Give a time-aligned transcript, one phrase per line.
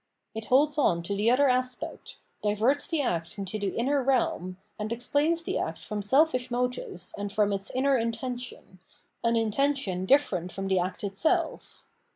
[0.33, 4.91] It holds on to the other aspect, diverts the act into the inner realm, and
[4.91, 8.79] explains the act from selfish motives and from its inner intention,
[9.23, 11.83] an inten tion different from the act itself.